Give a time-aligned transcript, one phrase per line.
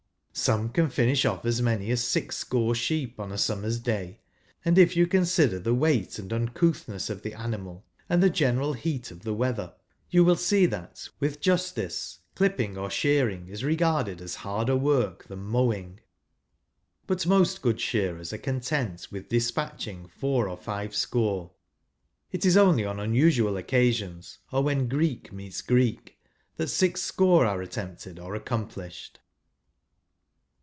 [0.33, 4.21] Some can finish off as many as six score sheep in a summer's day;
[4.63, 9.11] and if you consider the weight and uncouthness of the animal, and the general heat
[9.11, 9.73] of the weather,
[10.09, 15.43] you will see that, with justice, clipping or shearing is regarded as harder work than
[15.43, 15.99] mowing.
[17.07, 21.51] But most good shearers are content with despatching four or five score;
[22.31, 26.17] it is only on unusual occasions, or when Greek meets Greek,
[26.55, 29.19] that six score are attempted or accomplished.